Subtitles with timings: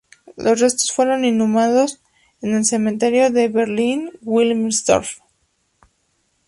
[0.35, 2.01] Los restos fueron inhumados
[2.41, 5.19] en el cementerio de Berlín-Wilmersdorf.